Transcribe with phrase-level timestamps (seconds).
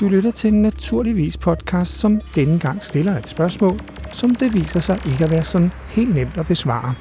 [0.00, 3.80] Du lytter til en naturligvis podcast, som denne gang stiller et spørgsmål,
[4.12, 6.94] som det viser sig ikke at være sådan helt nemt at besvare.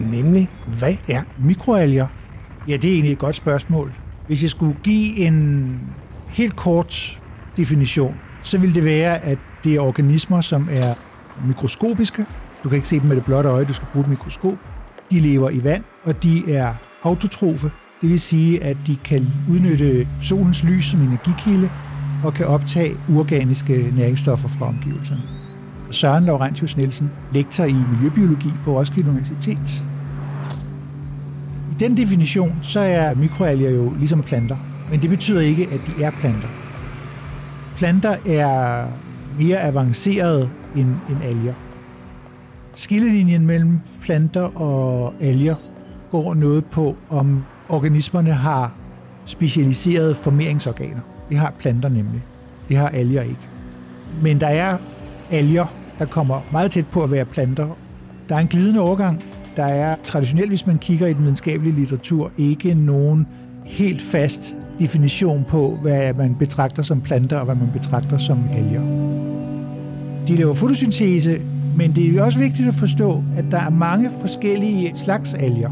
[0.00, 2.06] Nemlig, hvad er mikroalger?
[2.68, 3.92] Ja, det er egentlig et godt spørgsmål.
[4.26, 5.80] Hvis jeg skulle give en
[6.28, 7.20] helt kort
[7.56, 10.94] definition, så ville det være, at det er organismer, som er
[11.46, 12.26] mikroskopiske.
[12.64, 14.58] Du kan ikke se dem med det blotte øje, du skal bruge et mikroskop.
[15.10, 17.70] De lever i vand, og de er autotrofe.
[18.00, 21.70] Det vil sige, at de kan udnytte solens lys som energikilde
[22.24, 25.22] og kan optage uorganiske næringsstoffer fra omgivelserne.
[25.90, 29.84] Søren Laurentius Nielsen, lektor i miljøbiologi på Roskilde Universitet.
[31.70, 34.56] I den definition, så er mikroalger jo ligesom planter,
[34.90, 36.48] men det betyder ikke, at de er planter.
[37.76, 38.86] Planter er
[39.38, 41.54] mere avancerede end, end alger.
[42.74, 45.54] Skillelinjen mellem planter og alger
[46.10, 48.74] går noget på, om organismerne har
[49.26, 51.00] specialiserede formeringsorganer.
[51.32, 52.22] Det har planter nemlig.
[52.68, 53.48] Det har alger ikke.
[54.22, 54.78] Men der er
[55.30, 55.66] alger,
[55.98, 57.76] der kommer meget tæt på at være planter.
[58.28, 59.22] Der er en glidende overgang.
[59.56, 63.26] Der er traditionelt, hvis man kigger i den videnskabelige litteratur, ikke nogen
[63.64, 68.82] helt fast definition på, hvad man betragter som planter og hvad man betragter som alger.
[70.28, 71.40] De laver fotosyntese,
[71.76, 75.70] men det er også vigtigt at forstå, at der er mange forskellige slags alger.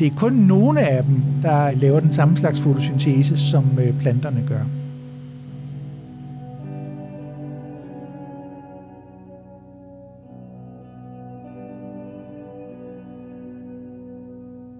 [0.00, 4.42] Det er kun nogle af dem, der laver den samme slags fotosyntese, som øh, planterne
[4.46, 4.79] gør.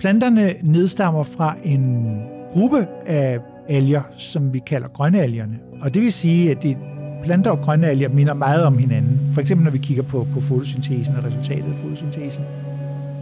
[0.01, 2.06] Planterne nedstammer fra en
[2.53, 5.59] gruppe af alger, som vi kalder grønalgerne.
[5.81, 6.77] Og det vil sige, at de
[7.23, 9.33] planter og grønalger minder meget om hinanden.
[9.33, 12.45] For eksempel når vi kigger på, på fotosyntesen og resultatet af fotosyntesen.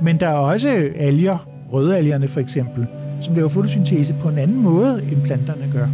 [0.03, 2.87] Men der er også alger, rødalgerne for eksempel,
[3.21, 5.89] som laver fotosyntese på en anden måde, end planterne gør.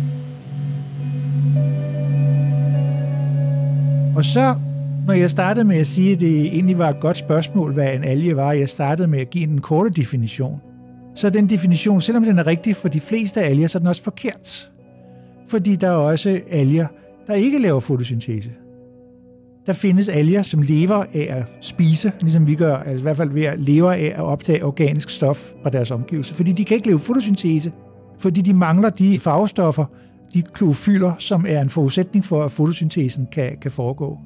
[4.16, 4.54] Og så,
[5.06, 8.04] når jeg startede med at sige, at det egentlig var et godt spørgsmål, hvad en
[8.04, 10.60] alge var, jeg startede med at give en korte definition,
[11.14, 14.02] så den definition, selvom den er rigtig for de fleste alger, så er den også
[14.02, 14.70] forkert.
[15.48, 16.86] Fordi der er også alger,
[17.26, 18.50] der ikke laver fotosyntese.
[19.66, 23.30] Der findes alger, som lever af at spise, ligesom vi gør, altså i hvert fald
[23.30, 26.86] ved at leve af at optage organisk stof fra deres omgivelser, fordi de kan ikke
[26.86, 27.72] lave fotosyntese,
[28.18, 29.84] fordi de mangler de farvestoffer,
[30.34, 34.18] de klorofyller, som er en forudsætning for, at fotosyntesen kan, kan foregå.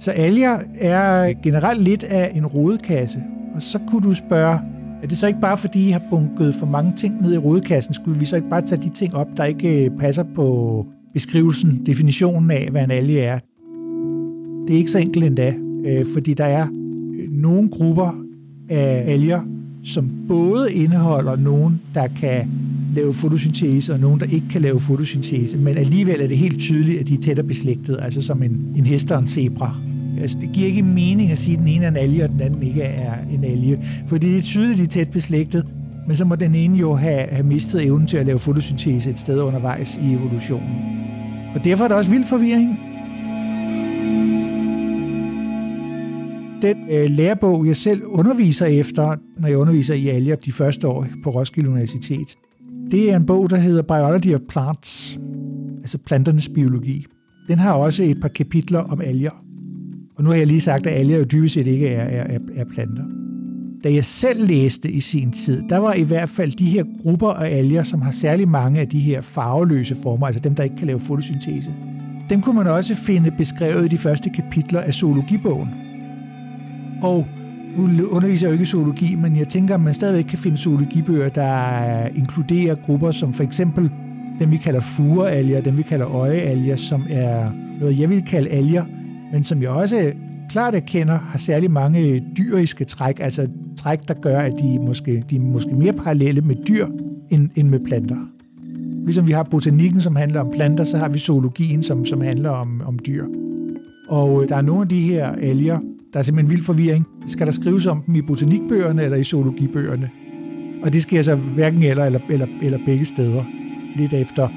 [0.00, 3.22] Så alger er generelt lidt af en rodekasse,
[3.54, 4.58] og så kunne du spørge,
[5.04, 7.94] er det så ikke bare fordi, I har bunket for mange ting ned i rodekassen?
[7.94, 11.86] Skulle vi så ikke bare tage de ting op, der ikke øh, passer på beskrivelsen,
[11.86, 13.38] definitionen af, hvad en alge er?
[14.66, 15.54] Det er ikke så enkelt endda,
[15.86, 16.66] øh, fordi der er
[17.18, 18.24] øh, nogle grupper
[18.70, 19.40] af alger,
[19.84, 22.50] som både indeholder nogen, der kan
[22.94, 27.00] lave fotosyntese, og nogen, der ikke kan lave fotosyntese, men alligevel er det helt tydeligt,
[27.00, 29.76] at de er tættere beslægtet, altså som en, en hest og en zebra.
[30.20, 32.40] Altså, det giver ikke mening at sige, at den ene er en alge, og den
[32.40, 33.84] anden ikke er en alge.
[34.06, 35.66] Fordi det er tydeligt, de er tæt beslægtet,
[36.06, 39.18] men så må den ene jo have, have mistet evnen til at lave fotosyntese et
[39.18, 40.70] sted undervejs i evolutionen.
[41.54, 42.78] Og derfor er der også vild forvirring.
[46.62, 51.06] Den øh, lærebog, jeg selv underviser efter, når jeg underviser i alger de første år
[51.24, 52.36] på Roskilde Universitet,
[52.90, 55.18] det er en bog, der hedder Biology of Plants,
[55.78, 57.06] altså planternes biologi.
[57.48, 59.43] Den har også et par kapitler om alger.
[60.16, 62.64] Og nu har jeg lige sagt, at alger jo dybest set ikke er, er, er
[62.64, 63.04] planter.
[63.84, 67.28] Da jeg selv læste i sin tid, der var i hvert fald de her grupper
[67.28, 70.76] af alger, som har særlig mange af de her farveløse former, altså dem, der ikke
[70.76, 71.74] kan lave fotosyntese.
[72.30, 75.68] Dem kunne man også finde beskrevet i de første kapitler af zoologibogen.
[77.02, 77.26] Og
[77.76, 80.56] nu underviser jeg jo ikke i zoologi, men jeg tænker, at man stadigvæk kan finde
[80.56, 83.90] zoologibøger, der inkluderer grupper som for eksempel
[84.38, 87.50] dem, vi kalder furealger, dem, vi kalder øjealger, som er
[87.80, 88.84] noget, jeg vil kalde alger,
[89.34, 90.12] men som jeg også
[90.50, 95.36] klart erkender, har særlig mange dyriske træk, altså træk, der gør, at de måske, de
[95.36, 96.86] er måske mere parallelle med dyr
[97.30, 98.16] end, end med planter.
[99.04, 102.50] Ligesom vi har botanikken, som handler om planter, så har vi zoologien, som, som handler
[102.50, 103.24] om, om dyr.
[104.08, 105.78] Og øh, der er nogle af de her alger,
[106.12, 107.06] der er simpelthen vild forvirring.
[107.26, 110.10] Skal der skrives om dem i botanikbøgerne eller i zoologibøgerne?
[110.82, 113.44] Og det sker så hverken eller, eller, eller, eller begge steder.
[113.96, 114.48] Lidt efter,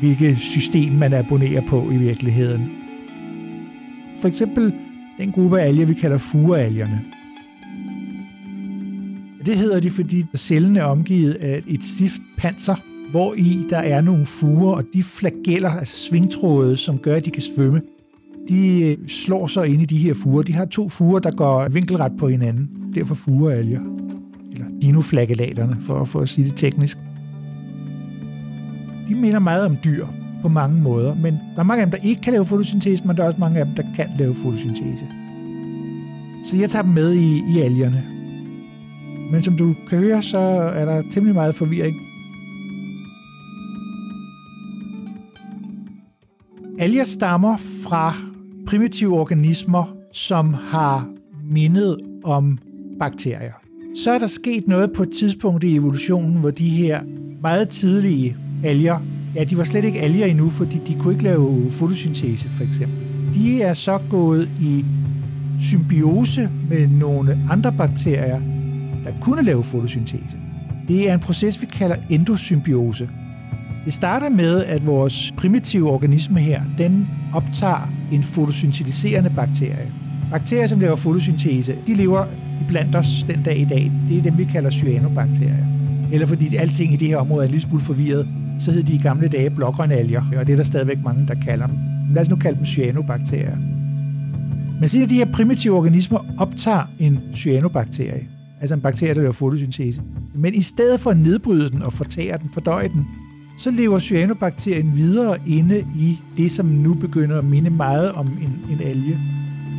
[0.00, 2.83] hvilket system man abonnerer på i virkeligheden.
[4.20, 4.74] For eksempel
[5.18, 7.00] den gruppe af alger, vi kalder furealgerne.
[9.46, 12.74] Det hedder de, fordi cellen er omgivet af et stift panser,
[13.10, 17.30] hvor i der er nogle fuger, og de flageller, altså svingtråde, som gør, at de
[17.30, 17.80] kan svømme,
[18.48, 20.42] de øh, slår sig ind i de her fuger.
[20.42, 22.68] De har to fuger, der går vinkelret på hinanden.
[22.94, 23.80] Derfor furealger.
[24.52, 26.98] Eller dinoflagellaterne, for, for at sige det teknisk.
[29.08, 30.06] De minder meget om dyr
[30.44, 33.16] på mange måder, men der er mange af dem, der ikke kan lave fotosyntese, men
[33.16, 35.06] der er også mange af dem, der kan lave fotosyntese.
[36.44, 38.04] Så jeg tager dem med i, i algerne.
[39.32, 40.38] Men som du kan høre, så
[40.74, 41.96] er der temmelig meget forvirring.
[46.78, 48.14] Alger stammer fra
[48.66, 51.08] primitive organismer, som har
[51.50, 52.58] mindet om
[53.00, 53.52] bakterier.
[53.96, 57.00] Så er der sket noget på et tidspunkt i evolutionen, hvor de her
[57.42, 58.98] meget tidlige alger,
[59.36, 62.98] ja, de var slet ikke alger endnu, fordi de kunne ikke lave fotosyntese, for eksempel.
[63.34, 64.84] De er så gået i
[65.58, 68.40] symbiose med nogle andre bakterier,
[69.04, 70.36] der kunne lave fotosyntese.
[70.88, 73.08] Det er en proces, vi kalder endosymbiose.
[73.84, 79.92] Det starter med, at vores primitive organisme her, den optager en fotosyntetiserende bakterie.
[80.30, 82.26] Bakterier, som laver fotosyntese, de lever
[82.68, 83.92] blandt os den dag i dag.
[84.08, 85.66] Det er dem, vi kalder cyanobakterier.
[86.12, 88.28] Eller fordi alting i det her område er lidt smule forvirret,
[88.58, 91.66] så hed de i gamle dage blågrønalger, og det er der stadigvæk mange, der kalder
[91.66, 91.76] dem.
[92.14, 93.56] Lad os nu kalde dem cyanobakterier.
[94.80, 98.26] Men siden de her primitive organismer optager en cyanobakterie,
[98.60, 100.02] altså en bakterie, der laver fotosyntese,
[100.34, 103.06] men i stedet for at nedbryde den og fortære den, fordøje den,
[103.58, 108.58] så lever cyanobakterien videre inde i det, som nu begynder at minde meget om en,
[108.70, 109.20] en alge.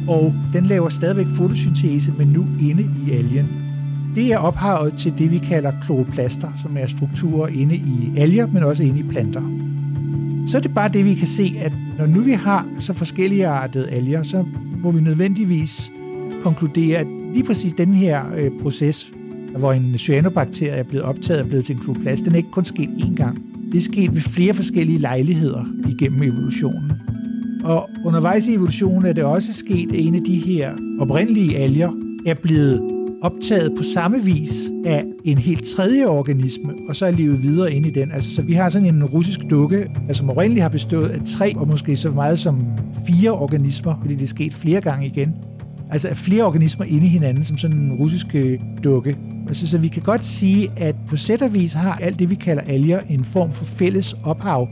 [0.07, 3.65] Og den laver stadigvæk fotosyntese, men nu inde i algen.
[4.16, 8.64] Det er ophavet til det, vi kalder kloroplaster, som er strukturer inde i alger, men
[8.64, 9.42] også inde i planter.
[10.48, 13.48] Så er det bare det, vi kan se, at når nu vi har så forskellige
[13.48, 14.46] artede alger, så
[14.84, 15.92] må vi nødvendigvis
[16.44, 19.12] konkludere, at lige præcis den her øh, proces,
[19.58, 22.66] hvor en cyanobakterie er blevet optaget og blevet til en kloroplast, den er ikke kun
[22.66, 23.42] sket én gang.
[23.72, 26.92] Det er sket ved flere forskellige lejligheder igennem evolutionen.
[27.64, 31.92] Og undervejs i evolutionen er det også sket, at en af de her oprindelige alger
[32.26, 32.94] er blevet
[33.25, 37.86] optaget på samme vis af en helt tredje organisme, og så er livet videre ind
[37.86, 38.12] i den.
[38.12, 39.77] Altså, så vi har sådan en russisk dukke,
[40.07, 42.66] altså, som oprindeligt har bestået af tre, og måske så meget som
[43.07, 45.36] fire organismer, fordi det er sket flere gange igen.
[45.92, 49.18] Altså af flere organismer inde i hinanden, som sådan en russisk øh, dukke.
[49.48, 52.36] Altså, så vi kan godt sige, at på sæt og vis har alt det, vi
[52.36, 54.68] kalder alger, en form for fælles ophav.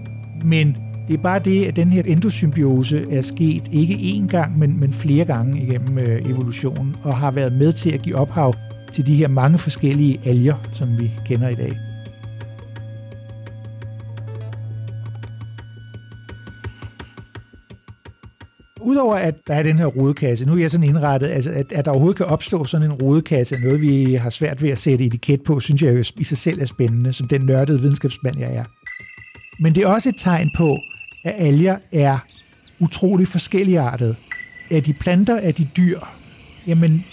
[0.46, 0.78] Men
[1.08, 4.94] det er bare det, at den her endosymbiose er sket ikke én gang, men, men
[4.94, 8.54] flere gange igennem øh, evolutionen, og har været med til at give ophav
[8.92, 11.78] til de her mange forskellige alger, som vi kender i dag.
[18.82, 21.86] Udover at der er den her rodekasse, nu er jeg sådan indrettet, altså at, at
[21.86, 25.44] der overhovedet kan opstå sådan en rodekasse, noget vi har svært ved at sætte etiket
[25.44, 28.64] på, synes jeg jo i sig selv er spændende, som den nørdede videnskabsmand, jeg er.
[29.62, 30.78] Men det er også et tegn på,
[31.24, 32.18] at alger er
[32.80, 34.16] utrolig forskelligartet.
[34.72, 36.00] Er de planter, er de dyr?
[36.68, 37.06] Jamen,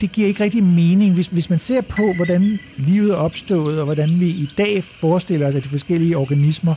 [0.00, 1.14] det giver ikke rigtig mening.
[1.14, 5.48] Hvis, hvis man ser på, hvordan livet er opstået, og hvordan vi i dag forestiller
[5.48, 6.74] os, at de forskellige organismer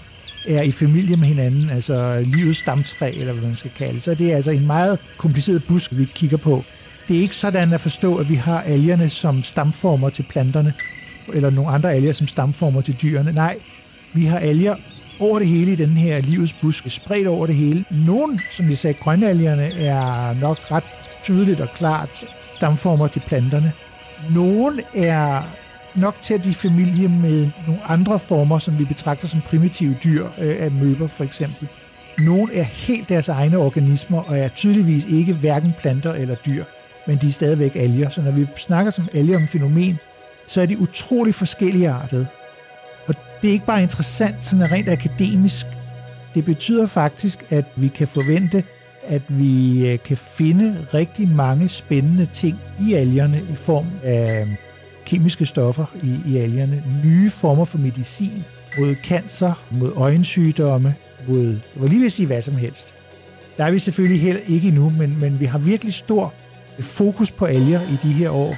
[0.48, 4.31] er i familie med hinanden, altså livets stamtræ, eller hvad man skal kalde så det
[4.31, 6.63] er altså en meget kompliceret busk, vi kigger på.
[7.07, 10.74] Det er ikke sådan at forstå, at vi har algerne som stamformer til planterne,
[11.33, 13.31] eller nogle andre alger som stamformer til dyrene.
[13.31, 13.57] Nej,
[14.13, 14.75] vi har alger
[15.20, 17.86] over det hele i den her livets busk, spredt over det hele.
[18.08, 20.84] Nogle, som vi sagde, grønalgerne er nok ret
[21.24, 22.26] tydeligt og klart
[22.56, 23.72] stamformer til planterne.
[24.30, 25.42] Nogle er
[25.96, 30.26] nok til at de familie med nogle andre former, som vi betragter som primitive dyr,
[30.26, 31.68] øh, af møber for eksempel.
[32.18, 36.63] Nogle er helt deres egne organismer, og er tydeligvis ikke hverken planter eller dyr,
[37.08, 38.10] men de er stadigvæk alger.
[38.10, 40.00] Så når vi snakker som alger om fænomen,
[40.48, 42.28] så er de utrolig forskellige artet.
[43.46, 45.66] Det er ikke bare interessant sådan rent akademisk.
[46.34, 48.64] Det betyder faktisk, at vi kan forvente,
[49.08, 54.48] at vi øh, kan finde rigtig mange spændende ting i algerne i form af øh,
[55.06, 58.44] kemiske stoffer i, i algerne, nye former for medicin
[58.78, 60.96] mod cancer, mod øjensygdomme,
[61.28, 62.94] mod, jeg lige vil sige hvad som helst.
[63.58, 66.34] Der er vi selvfølgelig heller ikke endnu, men, men vi har virkelig stor
[66.80, 68.56] fokus på alger i de her år,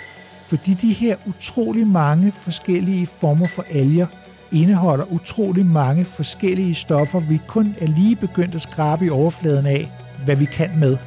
[0.50, 4.08] fordi de her utrolig mange forskellige former for alger
[4.52, 9.92] indeholder utrolig mange forskellige stoffer, vi kun er lige begyndt at skrabe i overfladen af,
[10.26, 10.98] hvad vi kan med.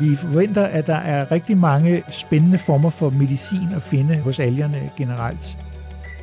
[0.00, 4.90] Vi forventer, at der er rigtig mange spændende former for medicin at finde hos algerne
[4.96, 5.58] generelt.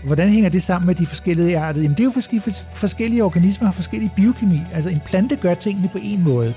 [0.04, 1.82] Hvordan hænger det sammen med de forskellige arter?
[1.82, 4.62] Jamen, det er jo forskellige, forskellige organismer har forskellige biokemi.
[4.74, 6.54] Altså en plante gør tingene på en måde.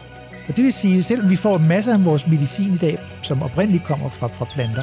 [0.49, 3.43] Og det vil sige, at selvom vi får masser af vores medicin i dag, som
[3.43, 4.83] oprindeligt kommer fra, fra planter,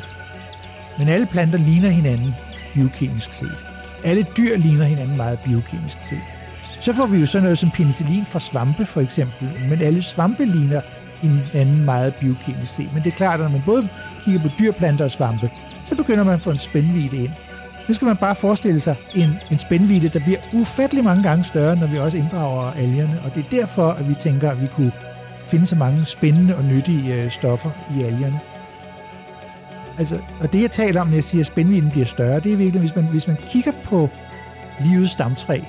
[0.99, 2.35] men alle planter ligner hinanden
[2.73, 3.76] biokemisk set.
[4.03, 6.21] Alle dyr ligner hinanden meget biokemisk set.
[6.79, 10.45] Så får vi jo sådan noget som penicillin fra svampe for eksempel, men alle svampe
[10.45, 10.81] ligner
[11.21, 12.93] hinanden meget biokemisk set.
[12.93, 13.87] Men det er klart, at når man både
[14.25, 15.49] kigger på dyr, planter og svampe,
[15.85, 17.31] så begynder man at få en spændvidde ind.
[17.87, 21.75] Nu skal man bare forestille sig en, en spændvidde, der bliver ufattelig mange gange større,
[21.75, 23.21] når vi også inddrager algerne.
[23.25, 24.91] Og det er derfor, at vi tænker, at vi kunne
[25.45, 28.39] finde så mange spændende og nyttige øh, stoffer i algerne.
[29.97, 32.57] Altså, og det jeg taler om, når jeg siger, at spændvidden bliver større, det er
[32.57, 34.09] virkelig, hvis man, hvis man kigger på
[34.79, 35.59] livets stamtræ,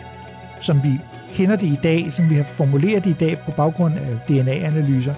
[0.60, 1.00] som vi
[1.32, 5.14] kender det i dag, som vi har formuleret det i dag på baggrund af DNA-analyser,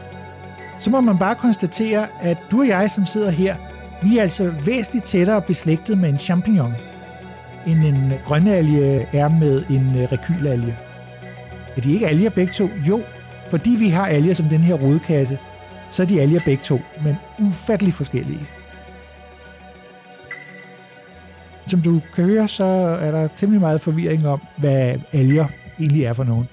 [0.78, 3.56] så må man bare konstatere, at du og jeg, som sidder her,
[4.02, 6.74] vi er altså væsentligt tættere beslægtet med en champignon,
[7.66, 10.76] end en grønalge er med en øh, rekylalge.
[11.76, 12.68] Er de ikke alger begge to?
[12.88, 13.02] Jo,
[13.50, 15.38] fordi vi har alger som den her rodkasse,
[15.90, 18.46] så er de alger begge to, men ufattelig forskellige.
[21.70, 22.64] Som du kan høre, så
[23.00, 25.46] er der temmelig meget forvirring om, hvad alger
[25.80, 26.48] egentlig er for nogen.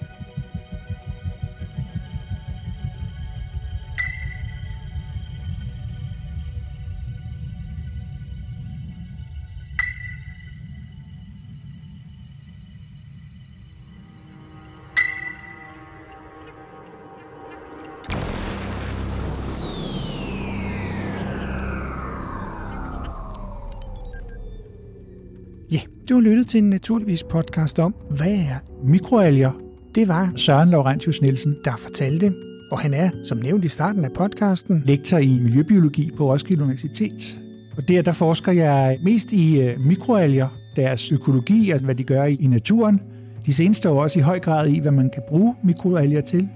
[25.72, 29.52] Ja, du har lyttet til en naturligvis podcast om, hvad er Mikroalger,
[29.96, 32.34] det var, Søren Laurentius Nielsen, der fortalte,
[32.72, 37.40] og han er, som nævnt i starten af podcasten, lektor i miljøbiologi på Roskilde Universitet.
[37.78, 42.04] Og der, der forsker jeg mest i øh, mikroalger, deres økologi og altså, hvad de
[42.04, 43.02] gør i, i naturen.
[43.46, 46.50] De seneste år også i høj grad i, hvad man kan bruge mikroalger til.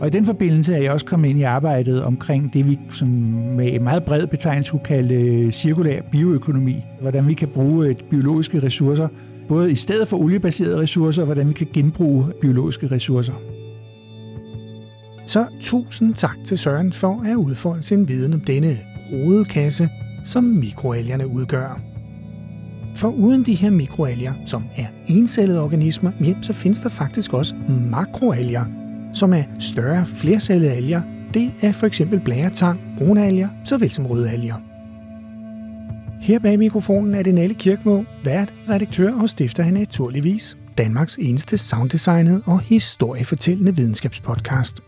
[0.00, 3.08] Og i den forbindelse er jeg også kommet ind i arbejdet omkring det, vi som
[3.08, 6.84] med en meget bred betegnelse kunne kalde øh, cirkulær bioøkonomi.
[7.00, 9.08] Hvordan vi kan bruge et biologiske ressourcer,
[9.48, 13.32] både i stedet for oliebaserede ressourcer, og hvordan vi kan genbruge biologiske ressourcer.
[15.26, 18.78] Så tusind tak til Søren for at udfolde sin viden om denne
[19.12, 19.88] rodekasse,
[20.24, 21.80] som mikroalgerne udgør.
[22.96, 26.10] For uden de her mikroalger, som er encellede organismer,
[26.42, 27.54] så findes der faktisk også
[27.90, 28.64] makroalger,
[29.16, 31.02] som er større flercellede alger.
[31.34, 34.56] Det er for eksempel blæretang, brune alger, såvel som røde alger.
[36.20, 41.58] Her bag mikrofonen er det Nalle Kirkmo, vært, redaktør og stifter han naturligvis Danmarks eneste
[41.58, 44.80] sounddesignet og historiefortællende videnskabspodcast.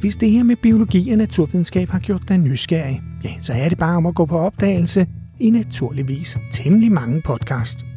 [0.00, 3.78] Hvis det her med biologi og naturvidenskab har gjort dig nysgerrig, ja, så er det
[3.78, 5.06] bare om at gå på opdagelse
[5.40, 7.87] i naturligvis temmelig mange podcast.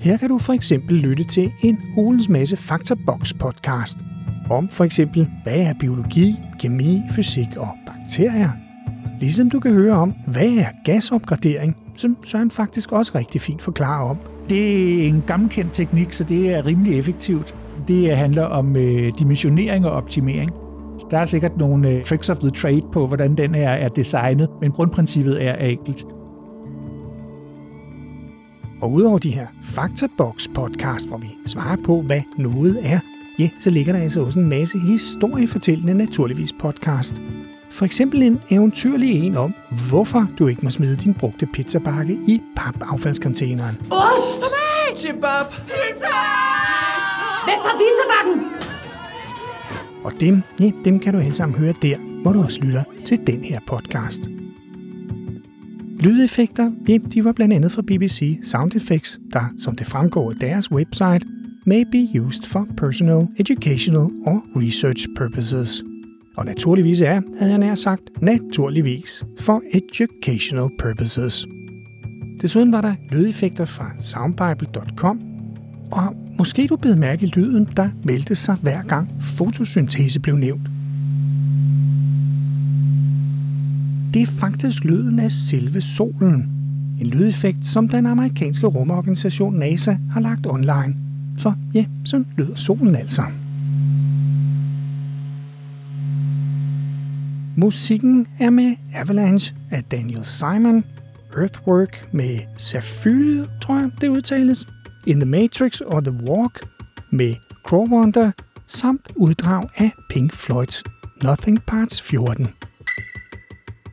[0.00, 3.98] Her kan du for eksempel lytte til en hulens masse Faktorbox podcast
[4.50, 8.50] om for eksempel, hvad er biologi, kemi, fysik og bakterier.
[9.20, 14.10] Ligesom du kan høre om, hvad er gasopgradering, som Søren faktisk også rigtig fint forklarer
[14.10, 14.18] om.
[14.48, 17.54] Det er en gammelkendt teknik, så det er rimelig effektivt.
[17.88, 20.50] Det handler om øh, dimensionering og optimering.
[21.10, 24.48] Der er sikkert nogle øh, tricks of the trade på, hvordan den her er designet,
[24.60, 26.06] men grundprincippet er enkelt.
[28.80, 33.00] Og udover de her Faktorbox podcast, hvor vi svarer på, hvad noget er,
[33.38, 37.22] ja, så ligger der altså også en masse historiefortællende naturligvis podcast.
[37.70, 39.54] For eksempel en eventyrlig en om,
[39.88, 43.76] hvorfor du ikke må smide din brugte pizzabakke i papaffaldscontaineren.
[43.90, 44.44] Ost!
[44.96, 45.46] Chibab!
[45.66, 46.16] Pizza!
[47.46, 48.52] Væk fra pizzabakken!
[50.04, 53.26] Og dem, ja, dem kan du alle sammen høre der, hvor du også lytter til
[53.26, 54.39] den her podcast.
[56.00, 56.70] Lydeffekter,
[57.14, 61.26] de var blandt andet fra BBC Sound Effects, der, som det fremgår af deres website,
[61.66, 65.82] may be used for personal, educational or research purposes.
[66.36, 71.46] Og naturligvis er, havde jeg nær sagt, naturligvis for educational purposes.
[72.42, 75.20] Desuden var der lydeffekter fra soundbible.com,
[75.92, 80.68] og måske du blev mærke i lyden, der meldte sig hver gang fotosyntese blev nævnt.
[84.14, 86.48] Det er faktisk lyden af selve solen.
[87.00, 90.96] En lydeffekt, som den amerikanske rumorganisation NASA har lagt online.
[91.38, 93.22] For ja, sådan lyder solen altså.
[97.56, 100.84] Musikken er med Avalanche af Daniel Simon,
[101.36, 104.68] Earthwork med Sapphire, tror jeg det udtales,
[105.06, 106.60] In the Matrix og The Walk
[107.12, 107.34] med
[107.66, 108.30] Crowwonder,
[108.66, 110.82] samt uddrag af Pink Floyds
[111.22, 112.46] Nothing Parts 14.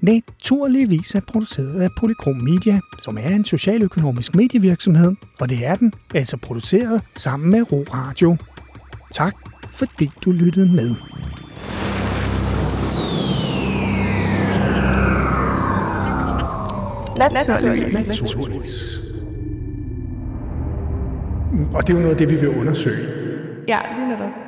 [0.08, 5.12] Naturligvis er produceret af Polychrom Media, som er en socialøkonomisk medievirksomhed,
[5.42, 8.38] og det er den altså produceret sammen med Ro Radio.
[9.12, 9.36] Tak
[9.70, 10.96] fordi du lyttede med.
[17.18, 17.94] Naturligvis.
[17.94, 19.00] Naturligvis.
[21.74, 23.08] Og det er jo noget af det, vi vil undersøge.
[23.68, 24.47] Ja, lige netop.